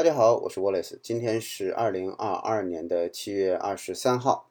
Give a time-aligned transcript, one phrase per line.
[0.00, 4.50] 大家好，我是 Wallace，今天是二零二二年的七月二十三号。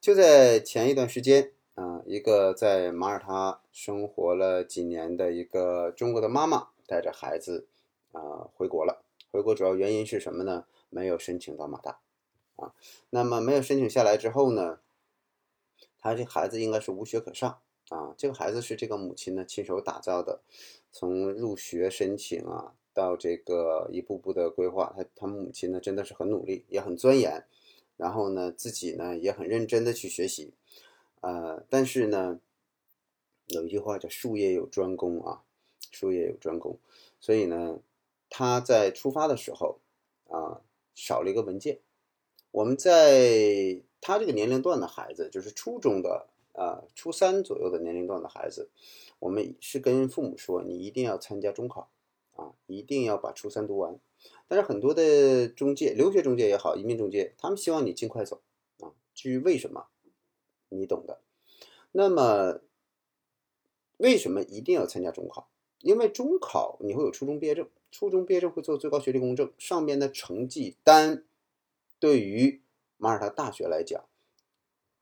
[0.00, 7.66] 就在前一段时间啊，一个在马耳他生活了几年的一个中国的妈妈带着孩子
[8.12, 9.04] 啊回国了。
[9.30, 10.64] 回国主要原因是什么呢？
[10.88, 11.98] 没有申请到马大
[12.56, 12.72] 啊。
[13.10, 14.80] 那么没有申请下来之后呢，
[15.98, 17.58] 他这孩子应该是无学可上
[17.90, 18.14] 啊。
[18.16, 20.40] 这个孩子是这个母亲呢亲手打造的，
[20.90, 22.72] 从入学申请啊。
[22.98, 27.44] 到这个一步步的规划，他他母亲呢真的是很努力，也很钻研，
[27.96, 30.52] 然后呢自己呢也很认真的去学习，
[31.20, 32.40] 呃，但是呢
[33.46, 35.44] 有一句话叫术业有专攻啊，
[35.92, 36.76] 术业有专攻，
[37.20, 37.78] 所以呢
[38.28, 39.78] 他在出发的时候
[40.28, 40.60] 啊
[40.96, 41.78] 少了一个文件。
[42.50, 48.68] 我们在他这个年龄段的孩子，就是初中的啊初三左右的年龄段的孩子，
[49.20, 51.88] 我们是跟父母说，你一定要参加中考。
[52.38, 53.98] 啊，一定要把初三读完。
[54.46, 58.40] 但是很多的中介、留学中介也好，移民中介，他们希望你尽快走
[58.80, 58.94] 啊。
[59.12, 59.88] 至于为什么，
[60.68, 61.20] 你懂的。
[61.90, 62.60] 那么，
[63.96, 65.50] 为什么一定要参加中考？
[65.80, 71.24] 因为中考你会有初中毕业证，初中毕业证会做最高学历公证，上面的成绩单
[71.98, 72.62] 对于
[72.96, 74.04] 马耳他大学来讲，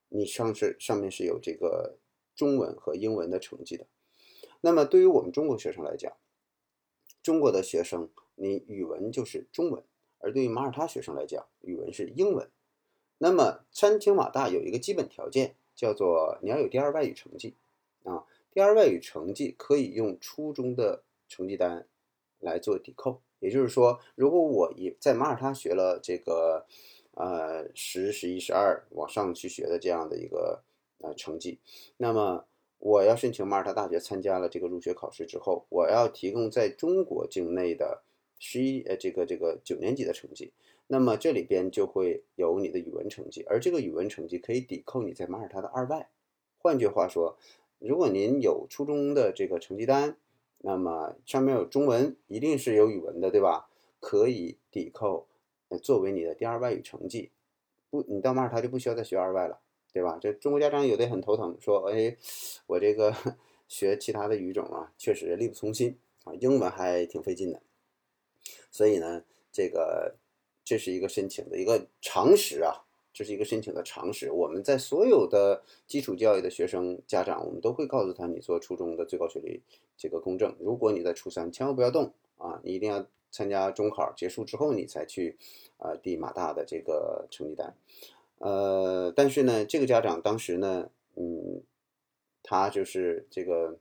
[0.09, 1.99] 你上是上面是有这个
[2.35, 3.87] 中文和英文的成绩的。
[4.61, 6.15] 那么对于我们中国学生来讲，
[7.27, 9.83] 中国的学生，你语文就是中文，
[10.21, 12.49] 而对于马耳他学生来讲，语文是英文。
[13.19, 17.57] 那么申请马大有一个基本条件，叫做你要有第二外语成绩
[18.05, 18.25] 啊。
[18.53, 21.89] 第二外语成绩可以用初中的成绩单
[22.39, 23.21] 来做抵扣。
[23.41, 26.65] 也就是说，如果我也在马耳他学了这个
[27.15, 30.63] 呃十、十一、十二往上去学的这样的一个
[31.01, 31.59] 呃成绩，
[31.97, 32.45] 那么。
[32.79, 38.03] 我要申请马耳他大学，参加了这个入学考试之后，我要提供在中国境内的
[38.39, 40.53] 十一呃这个这个九年级的成绩，
[40.87, 46.09] 那么这里边就会有你的语文成绩，而这个语文成绩可以抵扣你在马耳他的二外。
[46.59, 47.37] 换句话说，
[47.79, 50.17] 如果您有初中的这个成绩单，
[50.59, 53.69] 那么上面有中文，一定是有语文的，对吧？
[53.99, 55.27] 可以抵扣，
[55.83, 57.31] 作为你的第二外语成绩，
[57.91, 59.59] 不，你到马耳他就不需要再学二外了。
[59.97, 60.19] 对吧？
[60.21, 62.15] 这中国家长有的很头疼，说，哎，
[62.67, 63.15] 我这个
[63.67, 67.63] 学其他的语种啊，确实力不从心啊，英文还挺费劲的。
[68.71, 70.17] 所以呢，这个
[70.63, 74.31] 这是一个申请的一个常识啊，这是一个申请的常识。
[74.31, 79.63] 我们在所有的基础教育的学生家长，我们都会告诉他，你做初中的最高学历
[79.97, 85.39] 这个公证，如果你在初三，千万不要动啊，你一定要参加中考结束之后，你才去
[85.79, 87.75] 啊递马大的这个成绩单。
[88.39, 91.63] 呃，但是呢，这个家长当时呢，嗯，
[92.43, 93.79] 他就是这个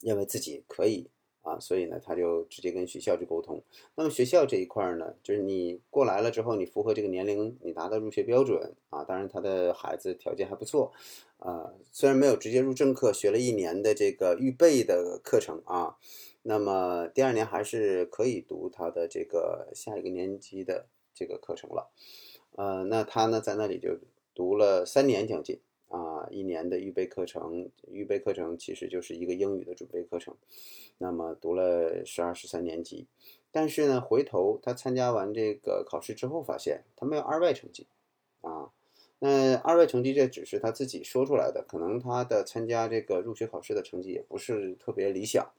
[0.00, 1.10] 认为自己可以
[1.42, 3.62] 啊，所以呢，他就直接跟学校去沟通。
[3.94, 9.04] 那么学校这一块呢，就是你过来了之后，你符合这个年龄，你达到入学标准啊。
[9.04, 10.92] 当然，他的孩子条件还不错
[11.38, 15.96] 啊，虽然没有直接入正课，学了一年的这个预备的课程啊，
[16.42, 21.90] 那么第二年还是可以读他的这个下一个年级的这个课程了。
[22.54, 23.98] 呃，那他呢，在那里就
[24.34, 25.58] 读了三年将近
[25.88, 30.34] 啊，一年的预备课程，预备课程其实就是一个英语的准备课程。
[30.98, 33.06] 那么读了十二、十三年级，
[33.50, 37.86] 但是呢，回头他参加完这个考试之后，发现他没有二外成绩
[38.40, 38.70] 啊。
[39.18, 45.52] 那二外成绩这只是他自己说出来的，可能他的参加这个入学考试的成绩也不是特别理想。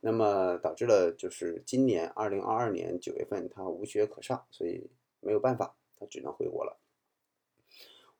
[0.00, 4.88] 那么导致了就是今年二零二二年九月份他无学可上，所以
[5.20, 5.74] 没有办法。
[6.06, 6.78] 只能回国了。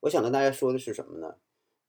[0.01, 1.37] 我想跟大家说的是什么呢？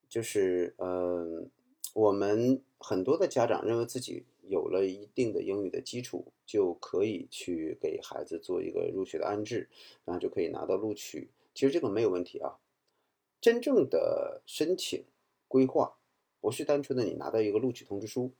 [0.08, 1.50] 就是，嗯，
[1.94, 9.68] 我们很多的家长认为自己有了一定的英语的基础，就可以去给孩子做一个入学的安置，
[10.06, 11.30] 然后就可以拿到录取。
[11.54, 12.60] 其实这个没有问题啊。
[13.42, 15.04] 真正的申请
[15.48, 15.98] 规划
[16.40, 18.32] 不是单纯的你拿到一个录取通知书，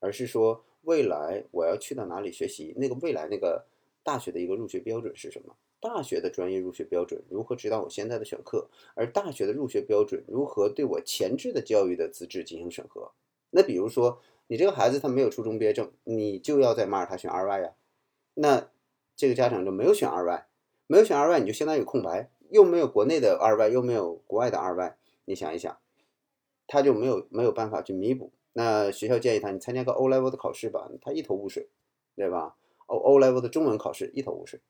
[0.00, 3.66] 而是说未来我要去到哪里学习，那个未来那个
[4.08, 5.54] 大学的一个入学标准是什么？
[5.80, 8.70] 大学的专业入学标准如何指导我现在的选课？
[8.94, 13.12] 而大学的入学标准如何对我前置的教育的资质进行审核？
[13.50, 17.74] 那比如说，你这个孩子他没有初中毕业证，你就要在马耳他选二外呀？
[18.32, 18.70] 那
[19.14, 20.48] 这个家长就没有选二外，
[20.86, 24.96] 没有选二外，你就相当于空白，又没有国内的二外，又没有国外的二外，
[25.26, 25.78] 你想一想，
[26.66, 28.32] 他就没有没有办法去弥补。
[28.54, 31.68] 那学校建议他，你参加个 O level 的考试吧，他一头雾水，
[32.16, 32.56] 对吧
[32.88, 34.60] ？O O level 的中文考试一头雾水。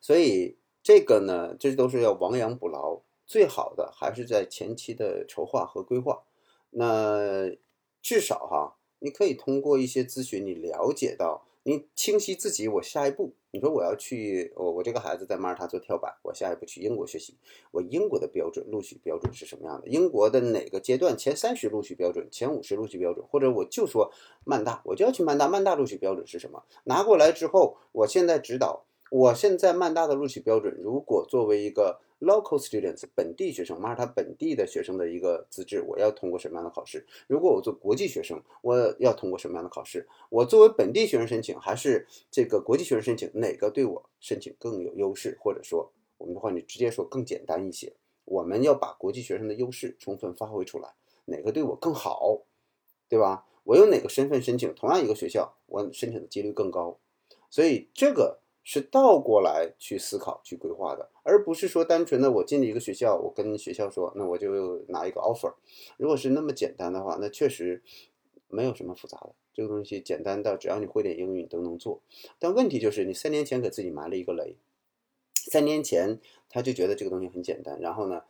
[0.00, 6.24] 所以这个呢，这都是要亡羊补牢，最好的还是在前期的筹划和规划。
[6.70, 7.50] 那
[8.02, 17.36] 至少哈，你可以通过一些咨询，你了解到你清晰自己，我下一步，你说我要去，我我这个孩子在马耳他做跳板，我下一步去英国学习，
[17.70, 19.86] 我英国的标准录取标准是什么样的？
[19.86, 24.10] 英国的哪个阶段前三十录取标准，前五十录取标准，或者我就说
[24.42, 26.64] 曼大，我就要去曼大，曼大录取标准是什么？
[26.82, 32.00] 拿过来之后，我现在指导，我现在曼大的录取标准，如果作为一个。
[32.20, 37.06] Local students 本地学生，马耳他本地的学生的一个资质，我要通过什么样的考试？
[37.26, 40.06] 如果我做国际学生，我要通过什么样的考试？
[40.28, 45.38] 我作为本地学生申请，还是这个国际学生申请，哪个对我申请更有优势？
[45.40, 47.94] 或者说，我们的话，你直接说更简单一些。
[48.26, 50.92] 我们要把国际学生的优势充分发挥出来，
[51.24, 52.42] 哪个对我更好？
[53.08, 53.46] 对吧？
[53.64, 56.98] 我用哪个身份申请同样一个学校，我申请的几率更高。
[57.48, 58.40] 所以这个。
[58.72, 65.54] 是倒过来去思考、去规划的，而不是说单纯的我进了一个学校，我跟学校说，那我就拿一个 offer。
[65.96, 67.82] 如果是那么简单的话，那确实
[68.46, 72.00] 没有什么复杂的，这个东西简单到只要你会点英语，你都能做。
[72.38, 74.54] 但问题就是你三年前给自己埋了一个雷，
[75.34, 78.22] 三年前他就觉得这个东西很简单，然后呢，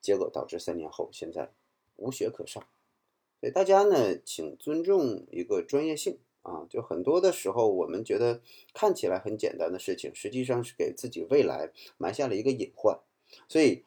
[0.00, 1.50] 结果导致三年后现在
[1.96, 2.62] 无学可上。
[3.40, 6.20] 所以大家呢，请尊重一个专业性。
[6.42, 8.40] 啊，就很多的时候，我们觉得
[8.74, 12.98] 看起来很简单的事情，实际上是给自己未来埋下了一个隐患。
[13.48, 13.84] 所以，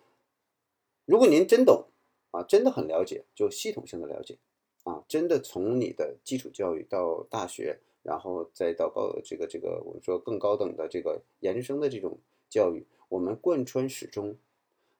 [1.06, 1.88] 如果您真懂
[2.31, 4.38] 啊，真的很了解，就系统性的了解
[4.84, 12.18] 啊，真的从你的基础教育到大学，然后再到高这个这个我们说更高等的这个研究生的这种
[12.50, 14.38] 教育，我们贯穿始终。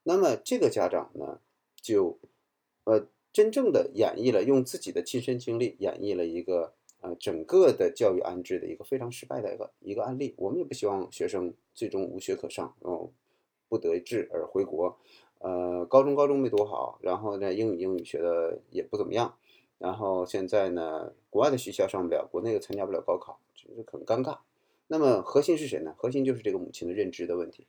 [0.04, 1.40] 那么这个家长呢，
[1.82, 2.20] 就
[2.84, 6.74] 呃真正的演绎了，用自己的亲身经历演绎了一个。
[7.06, 13.12] 呃，整个的教育安置的一个非常失败的一个一个案例，我们也不希望学生最终无学可上，哦，
[13.70, 14.98] 不得志而回国。
[15.38, 19.38] 呃，高中高中没读好，然后呢，英语英语学的也不怎么样，
[19.78, 24.40] 然后现在呢，国外的学校上不了，国内又参加不了高考，就是很尴尬。
[24.88, 25.94] 那么核心是谁呢？
[25.98, 27.68] 核心就是这个母亲的认知的问题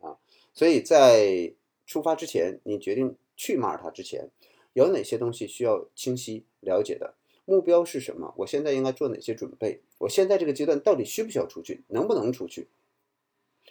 [0.00, 0.16] 啊。
[0.54, 1.52] 所以在
[1.86, 4.28] 出发之前，你决定去马耳他之前，
[4.74, 7.14] 有哪些东西需要清晰了解的？
[7.46, 8.34] 目标是什么？
[8.38, 9.80] 我现在应该做哪些准备？
[9.98, 11.84] 我现在这个阶段到底需不需要出去？
[11.88, 12.68] 能不能出去？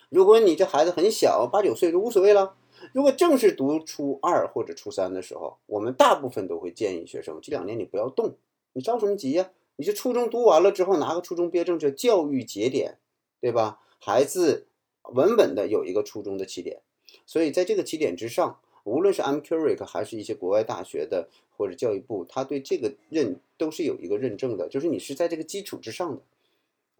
[0.09, 2.55] 如果你这孩子很小，八九岁就无所谓了。
[2.93, 8.35] 如果正是读初二或者初三的时候，我们大部分都会建议学生这两年你不要动，
[8.73, 9.51] 你着什么急呀？
[9.75, 12.97] 你这初中读完了之后拿个初中毕业证叫教育节点，
[13.41, 13.81] 对吧？
[13.99, 14.67] 孩子
[15.13, 16.81] 稳稳的有一个初中的起点，
[17.25, 18.59] 所以在这个起点之上。
[18.85, 21.27] 无论是 M Curic 还是一些国外大学的
[21.57, 26.21] 或者教育部，他对这个认都是有一个认证的，就是你是在这个基础之上的，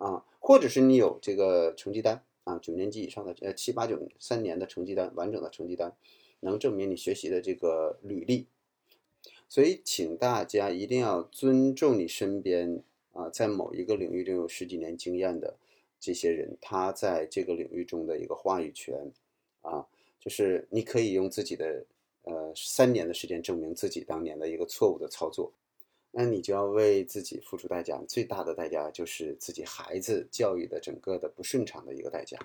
[0.04, 5.96] 啊，或者是你有这个成绩单啊，九年级以上的呃七八九三年的成绩单，完整的成绩单，
[6.40, 8.48] 能证明你学习的这个履历。
[9.48, 12.82] 所以，请大家一定要尊重你身边
[13.14, 15.56] 啊，在某一个领域中有十几年经验的
[16.00, 19.12] 这些人，他在这个领域中的一个话语权
[19.62, 19.86] 啊。
[20.26, 21.86] 就是你可以用自己的
[22.24, 25.54] 呃三年的时间证明自己当年的一个错误的操作，
[26.10, 32.40] 那你就要为自己付出代价，最大的代价就是自己孩子教育的整个的不顺畅的一个代价。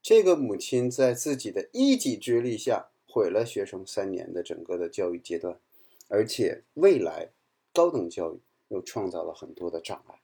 [0.00, 5.58] 这个母亲在自己的一己之力下毁了学生三年的整个的教育阶段，
[6.06, 7.30] 而且未来
[7.72, 8.38] 高等教育
[8.68, 10.20] 又创造了很多的障碍。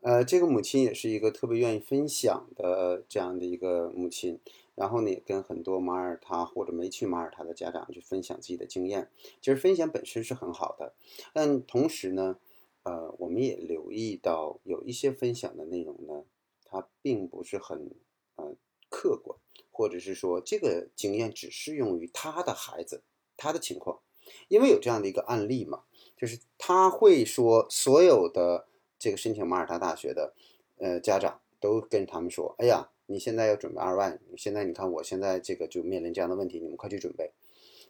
[0.00, 4.40] 呃，这个母亲也是一个特别愿意分享的这样的一个母亲。
[4.76, 9.10] 然后呢，跟很多马耳他或者没去马耳他的家长去分享自己的经验。
[9.40, 10.94] 其实分享本身是很好的，
[11.32, 12.38] 但同时呢，
[12.82, 16.24] 呃，我们也留意到有一些分享的内容呢，
[16.66, 17.90] 它并不是很
[18.34, 18.54] 呃
[18.90, 19.38] 客观，
[19.72, 23.02] 或者是说这个经验只适用于他的孩子
[23.38, 24.00] 他的情况，
[24.48, 25.84] 因为有这样的一个案例嘛，
[26.18, 28.68] 就是他会说所有的
[28.98, 30.34] 这个申请马耳他大学的
[30.76, 32.90] 呃家长都跟他们说，哎呀。
[33.06, 37.30] 你现在要准备二外，现在你看我现在这个就面临这样的问题，你们快去准备。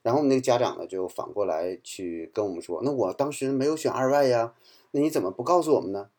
[0.03, 4.55] 然后那个家长呢就反过来去跟我们说，那我当时没有选二外呀，
[4.93, 6.11] 那你怎么不告诉我们呢？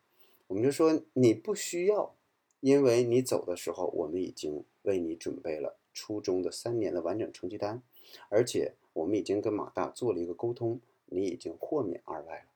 [0.48, 2.14] 我们就说你不需要，
[2.60, 7.82] 因为你走的时候我们已经为你准备了初中的三年的完整成绩单，
[8.28, 12.50] 而且我们已经跟马大做了一个沟通，你已经豁免二外了。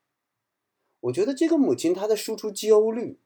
[1.00, 3.16] 我觉得这个母亲她在输出焦虑，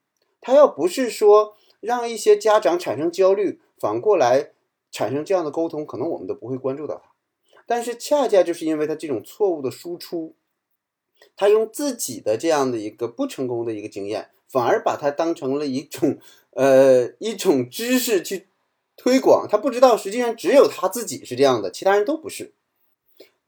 [0.40, 1.56] 她要不是说。
[1.80, 4.52] 让一些家长产生焦虑，反过来
[4.90, 7.11] 产生这样的沟通，可能我们都不会关注到他。
[7.66, 10.35] 但是恰恰就是因为他这种错误的输出，
[11.37, 16.18] 他用自己的这样的一个不成功的一个经验，反而把它当成了一种
[16.50, 18.47] 呃一种知识去
[18.97, 19.49] 推广。
[19.50, 22.52] 他不知道，实际上只有他自己是这样的，其他人都不是。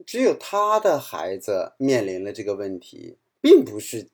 [0.06, 4.08] 只有他的孩子面临了这个问题，并不是。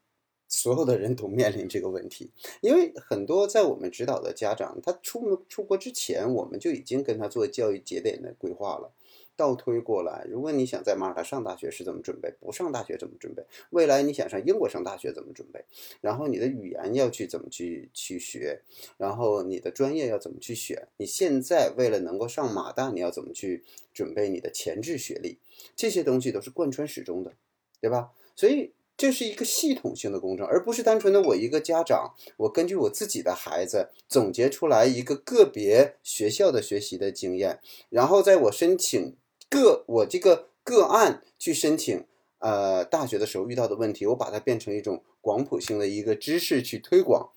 [0.56, 2.30] 所有的人都面临这个问题，
[2.60, 8.92] 因为很多在我们指导的家长，他出出国之前，我们就已经跟他做教育节点的规划了。
[9.36, 13.42] 倒推过来，如果你想在马耳他上大学是怎么准备，不上大学怎么准备？
[13.70, 15.64] 未来你想上英国上大学怎么准备？
[16.00, 18.60] 然后你的语言要去怎么去去学？
[18.96, 20.86] 然后你的专业要怎么去选？
[20.98, 25.38] 你现在为了能够上马大，你要怎么去准备你的前置学历？
[25.74, 27.32] 这些东西都是贯穿始终的，
[27.80, 28.12] 对吧？
[28.36, 28.70] 所以
[29.04, 39.16] 这是一个系统性的工程，而不是单纯的我一个家长，我根据我自己的孩子总结出来一个个别学校的学习的经验，然后在我申请。
[39.50, 42.06] 个我这个个案去申请
[42.38, 47.30] 呃大学的时候遇到的问题，我把它变成一种广谱性的一个知识去推广，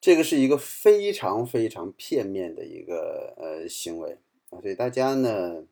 [0.00, 5.64] 这个是一个非常非常片面的一个呃行为啊，所以大家呢，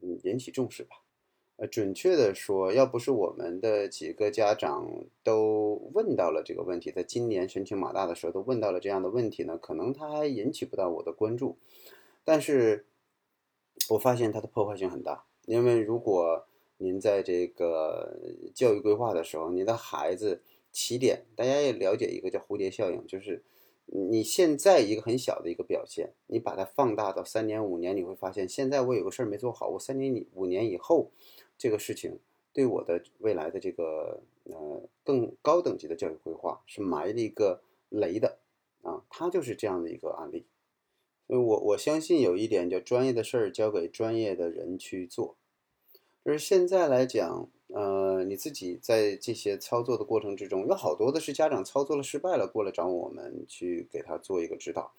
[0.00, 1.01] 嗯引起重视吧。
[1.56, 4.88] 呃，准确的说，要不是我们的几个家长
[5.22, 11.56] 都问到了这个问题，在今年申请马大的时候都问到了这样的问题呢，可能它还引起不到我的关注，
[12.24, 12.86] 但是。
[13.88, 18.16] 我发现它的破坏性很大，因为如果您在这个
[18.54, 20.40] 教育规划的时候，你的孩子
[20.70, 23.42] 起点，大家也了解一个叫蝴蝶效应，就是
[23.86, 31.10] 你现在一个很小的一个表现，你把它放大到三年五年，你会发现，现在我有个事儿没做好，我三年五年以后，
[31.62, 32.18] 这个事情
[32.52, 38.38] 对我的未来的这个呃更高等级的教育规划是埋了一个雷的
[38.82, 40.44] 啊，它就是这样的一个案例。
[41.28, 45.36] 所以我我相信有一点叫专业的事儿交给专业的人去做，
[46.24, 54.92] 就是现在来讲，呃，你自己在这些操作的过程之中，有好多的是家长操作了失败了，过来找我们去给他做一个指导，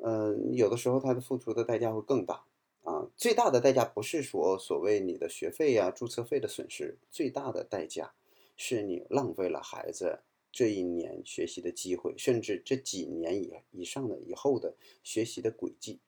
[0.00, 2.42] 嗯，有的时候他的付出的代价会更大
[2.84, 8.14] 啊，最大的代价不是说所谓你的学费呀、注册费的损失，最大的代价
[8.56, 10.20] 是你浪费了孩子。
[10.56, 15.98] 这一年学习的机会，甚至这几年以以上的以后的学习的轨迹，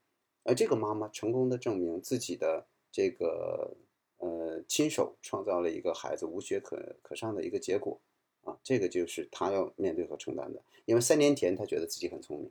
[0.44, 3.76] 而这个妈妈成功的证明自己的这个
[4.18, 8.00] 呃亲手创造了一个孩子无学可可上的一个结果
[8.44, 10.62] 啊，这个就是她要面对和承担的。
[10.84, 12.48] 因为三年前她觉得自己很聪明。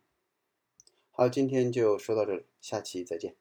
[1.11, 3.37] 好，今天就说到这里，下期再见。